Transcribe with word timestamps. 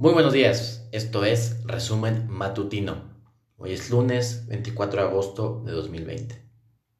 Muy 0.00 0.12
buenos 0.12 0.32
días, 0.32 0.88
esto 0.92 1.24
es 1.24 1.60
Resumen 1.64 2.28
Matutino. 2.28 3.02
Hoy 3.56 3.72
es 3.72 3.90
lunes 3.90 4.46
24 4.46 5.00
de 5.02 5.08
agosto 5.08 5.60
de 5.66 5.72
2020. 5.72 6.40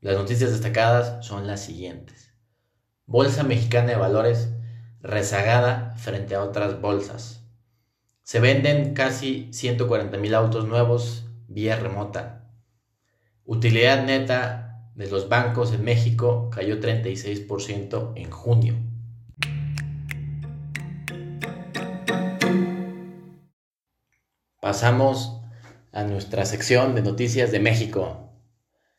Las 0.01 0.17
noticias 0.17 0.51
destacadas 0.51 1.25
son 1.25 1.47
las 1.47 1.63
siguientes. 1.63 2.35
Bolsa 3.07 3.45
Mexicana 3.45 3.91
de 3.91 3.97
Valores 3.99 4.49
rezagada 5.01 5.95
frente 5.97 6.35
a 6.35 6.43
otras 6.43 6.81
bolsas. 6.81 7.49
Se 8.25 8.41
venden 8.41 8.95
casi 8.95 9.49
140 9.53 10.19
mil 10.19 10.35
autos 10.35 10.67
nuevos 10.67 11.25
vía 11.47 11.77
remota. 11.77 12.51
Utilidad 13.45 14.05
neta 14.07 14.91
de 14.97 15.09
los 15.09 15.29
bancos 15.29 15.73
en 15.73 15.85
México 15.85 16.51
cayó 16.53 16.81
36% 16.81 18.15
en 18.17 18.31
junio. 18.33 18.88
Pasamos 24.61 25.41
a 25.93 26.03
nuestra 26.03 26.45
sección 26.45 26.97
de 26.97 27.03
noticias 27.03 27.53
de 27.53 27.61
México. 27.61 28.33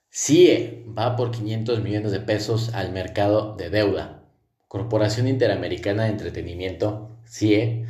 CIE 0.10 0.86
va 0.98 1.18
por 1.18 1.32
500 1.32 1.84
millones 1.84 2.14
de 2.14 2.22
pesos 2.22 2.74
al 2.74 2.94
mercado 2.94 3.58
de 3.58 3.70
deuda. 3.70 4.24
Corporación 4.70 5.28
Interamericana 5.28 6.04
de 6.04 6.12
Entretenimiento, 6.12 7.10
CIE, 7.26 7.86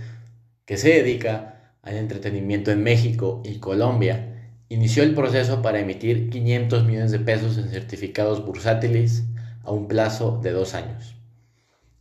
que 0.66 0.78
se 0.78 0.90
dedica 0.90 1.76
al 1.84 1.98
entretenimiento 1.98 2.72
en 2.72 2.82
México 2.82 3.44
y 3.46 3.60
Colombia, 3.60 4.52
inició 4.70 5.04
el 5.04 5.14
proceso 5.14 5.62
para 5.62 5.80
emitir 5.80 6.32
500 6.32 6.86
millones 6.86 7.12
de 7.12 7.20
pesos 7.20 7.60
en 7.60 7.70
certificados 7.70 8.44
bursátiles 8.44 9.26
a 9.64 9.70
un 9.70 9.88
plazo 9.88 10.40
de 10.42 10.50
dos 10.54 10.74
años. 10.74 11.18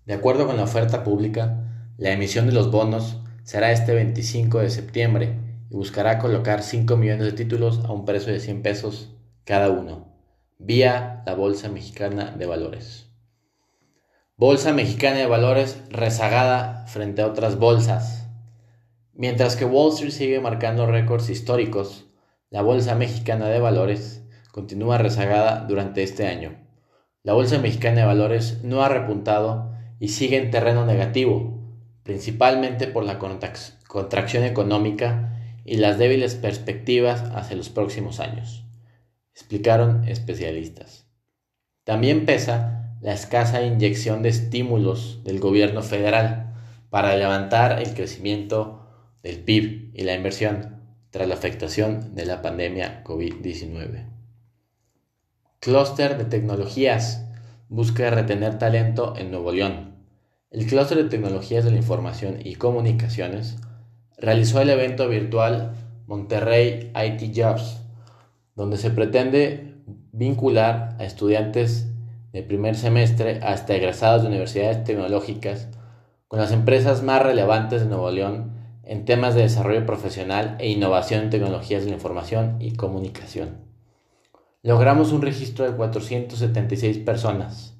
De 0.06 0.14
acuerdo 0.14 0.46
con 0.46 0.56
la 0.56 0.62
oferta 0.62 1.05
pública, 1.05 1.62
la 1.98 2.12
emisión 2.12 2.46
de 2.46 2.52
los 2.52 2.70
bonos 2.70 3.20
será 3.42 3.70
este 3.70 3.92
25 3.92 4.61
de 4.61 4.70
septiembre 4.70 5.47
y 5.70 5.77
buscará 5.77 6.19
colocar 6.19 6.62
5 6.62 6.97
millones 6.97 7.27
de 7.27 7.33
títulos 7.33 7.84
a 7.84 7.92
un 7.92 8.05
precio 8.05 8.33
de 8.33 8.41
100 8.41 8.62
pesos 8.62 9.14
cada 9.44 9.70
uno, 9.70 10.08
vía 10.58 11.22
la 11.27 11.34
Bolsa 11.34 11.69
Mexicana 11.69 12.34
de 12.36 12.47
Valores. 12.47 13.06
Bolsa 14.36 14.72
Mexicana 14.72 15.16
de 15.16 15.27
Valores 15.27 15.83
rezagada 15.91 16.86
frente 16.86 17.22
a 17.22 17.27
otras 17.27 17.58
bolsas. 17.58 18.28
Mientras 19.12 19.56
que 19.56 19.64
Wall 19.64 19.92
Street 19.92 20.12
sigue 20.12 20.41
marcando 20.41 20.86
récords 20.86 21.28
históricos, 21.28 22.06
la 22.50 22.62
Bolsa 22.62 22.94
Mexicana 22.94 23.48
de 23.48 23.58
Valores 23.58 24.22
continúa 24.52 24.96
rezagada 24.98 25.64
durante 25.66 26.02
este 26.02 26.28
año. 26.28 26.56
La 27.24 27.33
Bolsa 27.33 27.58
Mexicana 27.58 28.00
de 28.00 28.06
Valores 28.06 28.62
no 28.62 28.83
ha 28.83 28.89
repuntado 28.89 29.72
y 29.98 30.08
sigue 30.08 30.36
en 30.36 30.50
terreno 30.50 30.86
negativo, 30.86 31.61
principalmente 32.05 32.86
por 32.86 33.05
la 33.05 33.19
contracción 33.19 34.44
económica 34.44 35.37
y 35.68 35.77
las 35.77 35.98
débiles 35.98 36.34
perspectivas 36.34 37.23
hacia 37.34 37.56
los 37.56 37.68
próximos 37.68 38.20
años, 38.20 38.64
explicaron 39.34 40.08
especialistas. 40.08 41.06
También 41.84 42.27
pesa 42.27 42.96
la 43.01 43.12
escasa 43.12 43.62
inyección 43.62 44.23
de 44.23 44.30
estímulos 44.30 45.23
del 45.24 45.40
gobierno 45.40 45.83
federal 45.83 46.55
para 46.90 47.17
levantar 47.17 47.80
el 47.80 47.95
crecimiento 47.95 48.86
del 49.23 49.39
PIB 49.39 49.90
y 49.95 50.02
la 50.02 50.14
inversión 50.14 50.83
tras 51.11 51.29
la 51.29 51.34
afectación 51.34 52.14
de 52.14 52.27
la 52.27 52.42
pandemia 52.42 53.05
COVID-19. 53.05 54.06
Clúster 55.61 56.18
de 56.18 56.24
tecnologías 56.24 57.24
busca 57.68 58.11
retener 58.11 58.58
talento 58.58 59.14
en 59.17 59.30
Nuevo 59.30 59.52
León. 59.52 59.96
El 60.50 60.67
clúster 60.67 60.98
de 60.98 61.11
tecnologías 61.11 61.64
de 61.64 61.70
la 61.70 61.77
información 61.77 62.39
y 62.42 62.55
comunicaciones 62.55 63.56
realizó 64.18 64.61
el 64.61 64.70
evento 64.70 65.08
virtual 65.08 65.74
Monterrey 66.06 66.92
IT 66.95 67.33
Jobs, 67.36 67.80
donde 68.55 68.77
se 68.77 68.90
pretende 68.90 69.74
vincular 70.12 70.96
a 70.98 71.05
estudiantes 71.05 71.89
de 72.33 72.42
primer 72.42 72.77
semestre 72.77 73.40
hasta 73.42 73.74
egresados 73.74 74.23
de 74.23 74.29
universidades 74.29 74.84
tecnológicas 74.84 75.68
con 76.27 76.40
las 76.40 76.52
empresas 76.52 77.02
más 77.02 77.23
relevantes 77.23 77.83
de 77.83 77.89
Nuevo 77.89 78.11
León 78.11 78.52
en 78.83 79.05
temas 79.05 79.34
de 79.34 79.42
desarrollo 79.42 79.86
profesional 79.86 80.56
e 80.58 80.68
innovación 80.68 81.24
en 81.24 81.30
tecnologías 81.30 81.85
de 81.85 81.90
la 81.90 81.96
información 81.96 82.56
y 82.58 82.74
comunicación. 82.74 83.68
Logramos 84.62 85.12
un 85.12 85.23
registro 85.23 85.70
de 85.70 85.77
476 85.77 86.98
personas. 86.98 87.77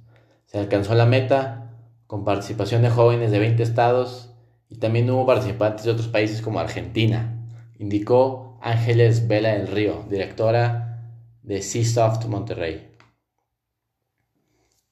Se 0.47 0.59
alcanzó 0.59 0.95
la 0.95 1.07
meta 1.07 1.73
con 2.07 2.25
participación 2.25 2.83
de 2.83 2.91
jóvenes 2.91 3.31
de 3.31 3.39
20 3.39 3.63
estados 3.63 4.35
y 4.69 4.77
también 4.77 5.11
hubo 5.11 5.27
participantes 5.27 5.85
de 5.85 5.93
otros 5.93 6.09
países 6.09 6.43
como 6.43 6.61
Argentina, 6.61 7.47
indicó 7.79 8.59
Ángeles 8.61 9.29
Vela 9.29 9.51
del 9.51 9.69
Río, 9.69 10.05
directora 10.09 11.03
de 11.43 11.63
Seasoft 11.63 12.27
Monterrey. 12.27 12.91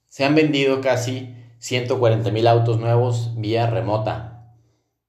Se 0.06 0.24
han 0.24 0.34
vendido 0.34 0.80
casi 0.80 1.34
140.000 1.60 2.48
autos 2.48 2.78
nuevos 2.78 3.32
vía 3.36 3.66
remota. 3.66 4.54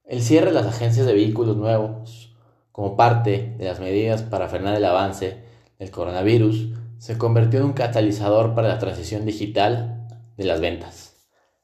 El 0.04 0.22
cierre 0.22 0.48
de 0.48 0.54
las 0.54 0.66
agencias 0.66 1.06
de 1.06 1.14
vehículos 1.14 1.56
nuevos, 1.56 2.36
como 2.72 2.96
parte 2.98 3.56
de 3.58 3.66
las 3.66 3.80
medidas 3.80 4.24
para 4.24 4.48
frenar 4.48 4.76
el 4.76 4.86
avance 4.86 5.44
del 5.80 5.92
coronavirus, 5.92 6.74
se 6.98 7.18
convirtió 7.18 7.60
en 7.60 7.68
un 7.68 7.74
catalizador 7.74 8.56
para 8.56 8.68
la 8.68 8.80
transición 8.80 9.26
digital 9.26 10.08
de 10.36 10.44
las 10.46 10.60
ventas. 10.60 11.16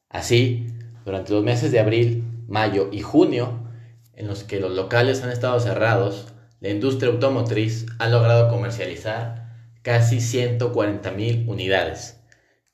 Así, 0.08 0.68
durante 1.04 1.32
los 1.32 1.42
meses 1.42 1.72
de 1.72 1.80
abril 1.80 2.33
mayo 2.48 2.88
y 2.92 3.00
junio, 3.00 3.68
en 4.14 4.26
los 4.28 4.44
que 4.44 4.60
los 4.60 4.72
locales 4.72 5.22
han 5.22 5.30
estado 5.30 5.58
cerrados, 5.60 6.28
la 6.60 6.70
industria 6.70 7.10
automotriz 7.10 7.86
ha 7.98 8.08
logrado 8.08 8.48
comercializar 8.48 9.44
casi 9.82 10.20
140 10.20 11.10
mil 11.10 11.44
unidades, 11.48 12.20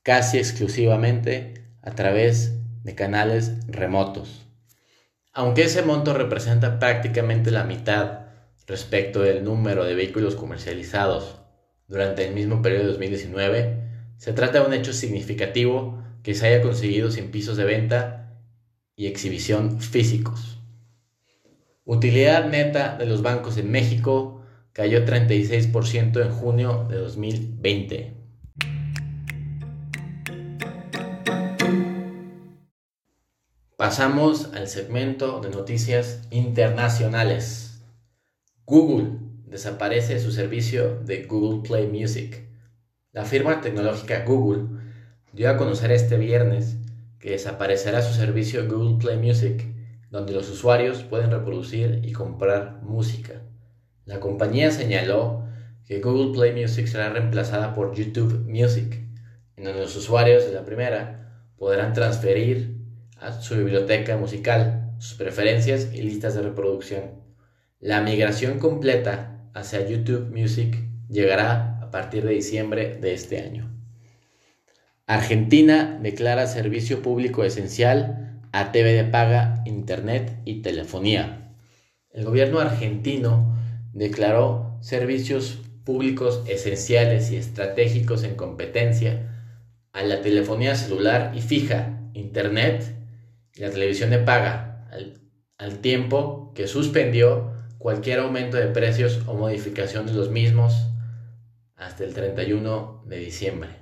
casi 0.03 0.39
exclusivamente 0.39 1.55
a 1.83 1.93
través 1.93 2.55
de 2.85 2.95
canales 2.95 3.53
remotos. 3.67 4.47
Aunque 5.33 5.63
ese 5.63 5.83
monto 5.83 6.15
representa 6.15 6.79
prácticamente 6.79 7.51
la 7.51 7.65
mitad 7.65 8.21
respecto 8.67 9.23
del 9.23 9.45
número 9.45 9.85
de 9.85 9.95
vehículos 9.95 10.37
comercializados 10.37 11.37
durante 11.89 12.27
el 12.27 12.35
mismo 12.35 12.63
periodo 12.63 12.85
de 12.85 12.91
2019, 12.91 13.91
se 14.17 14.33
trata 14.33 14.61
de 14.61 14.67
un 14.67 14.75
hecho 14.75 14.93
significativo 14.93 16.03
que 16.23 16.35
se 16.35 16.47
haya 16.47 16.63
conseguido 16.63 17.11
sin 17.11 17.31
pisos 17.31 17.57
de 17.57 17.65
venta 17.65 18.20
y 19.01 19.07
exhibición 19.07 19.81
físicos. 19.81 20.59
Utilidad 21.87 22.51
neta 22.51 22.99
de 22.99 23.07
los 23.07 23.23
bancos 23.23 23.57
en 23.57 23.71
México 23.71 24.43
cayó 24.75 25.07
36% 25.07 26.21
en 26.23 26.31
junio 26.31 26.87
de 26.87 26.99
2020. 26.99 28.15
Pasamos 33.79 34.53
al 34.53 34.69
segmento 34.69 35.41
de 35.41 35.49
noticias 35.49 36.21
internacionales. 36.31 37.81
Google 38.67 39.13
desaparece 39.47 40.21
su 40.21 40.31
servicio 40.31 41.01
de 41.07 41.23
Google 41.23 41.67
Play 41.67 41.87
Music. 41.87 42.47
La 43.13 43.25
firma 43.25 43.63
tecnológica 43.63 44.27
Google 44.27 44.79
dio 45.33 45.49
a 45.49 45.57
conocer 45.57 45.91
este 45.91 46.19
viernes 46.19 46.77
que 47.21 47.33
desaparecerá 47.33 48.03
su 48.03 48.15
servicio 48.15 48.67
Google 48.67 48.99
Play 48.99 49.19
Music, 49.19 49.65
donde 50.11 50.33
los 50.33 50.49
usuarios 50.49 51.05
pueden 51.05 51.31
reproducir 51.31 52.01
y 52.03 52.13
comprar 52.13 52.81
música. 52.83 53.43
La 54.07 54.19
compañía 54.19 54.71
señaló 54.71 55.45
que 55.87 56.01
Google 56.01 56.33
Play 56.33 56.61
Music 56.61 56.87
será 56.87 57.11
reemplazada 57.11 57.75
por 57.75 57.95
YouTube 57.95 58.45
Music, 58.49 59.05
en 59.57 59.65
donde 59.65 59.83
los 59.83 59.95
usuarios 59.95 60.47
de 60.47 60.53
la 60.53 60.65
primera 60.65 61.45
podrán 61.57 61.93
transferir 61.93 62.81
a 63.19 63.33
su 63.33 63.55
biblioteca 63.57 64.17
musical, 64.17 64.95
sus 64.99 65.17
preferencias 65.19 65.93
y 65.93 66.01
listas 66.03 66.35
de 66.35 66.43
reproducción. 66.43 67.21
La 67.79 68.01
migración 68.01 68.59
completa 68.59 69.51
hacia 69.53 69.87
YouTube 69.87 70.31
Music 70.31 70.77
llegará 71.09 71.79
a 71.83 71.91
partir 71.91 72.25
de 72.25 72.33
diciembre 72.33 72.99
de 73.01 73.13
este 73.13 73.41
año. 73.41 73.80
Argentina 75.11 75.99
declara 76.01 76.47
servicio 76.47 77.03
público 77.03 77.43
esencial 77.43 78.41
a 78.53 78.71
TV 78.71 78.93
de 78.93 79.03
paga, 79.03 79.61
internet 79.67 80.39
y 80.45 80.63
telefonía. 80.63 81.53
El 82.13 82.25
gobierno 82.25 82.61
argentino 82.61 83.59
declaró 83.93 84.79
servicios 84.83 85.59
públicos 85.83 86.45
esenciales 86.47 87.33
y 87.33 87.37
estratégicos 87.39 88.23
en 88.23 88.37
competencia 88.37 89.51
a 89.93 90.05
la 90.05 90.23
telefonía 90.23 90.77
celular 90.77 91.33
y 91.35 91.41
fija, 91.41 91.99
internet 92.15 92.95
y 93.57 93.63
la 93.63 93.71
televisión 93.71 94.11
de 94.11 94.19
paga, 94.19 94.87
al, 94.93 95.23
al 95.59 95.79
tiempo 95.79 96.53
que 96.55 96.69
suspendió 96.69 97.51
cualquier 97.79 98.21
aumento 98.21 98.59
de 98.59 98.69
precios 98.69 99.23
o 99.27 99.35
modificación 99.35 100.07
de 100.07 100.13
los 100.13 100.31
mismos 100.31 100.87
hasta 101.75 102.05
el 102.05 102.15
31 102.15 103.03
de 103.09 103.17
diciembre. 103.19 103.80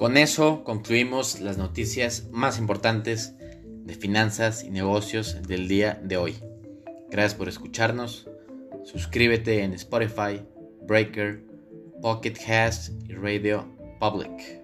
Con 0.00 0.16
eso 0.16 0.64
concluimos 0.64 1.40
las 1.40 1.58
noticias 1.58 2.30
más 2.30 2.58
importantes 2.58 3.34
de 3.84 3.94
finanzas 3.94 4.64
y 4.64 4.70
negocios 4.70 5.42
del 5.46 5.68
día 5.68 6.00
de 6.02 6.16
hoy. 6.16 6.36
Gracias 7.10 7.34
por 7.34 7.50
escucharnos. 7.50 8.26
Suscríbete 8.82 9.62
en 9.62 9.74
Spotify, 9.74 10.42
Breaker, 10.88 11.44
Pocket 12.00 12.32
Cast 12.32 12.94
y 13.10 13.12
Radio 13.12 13.76
Public. 14.00 14.59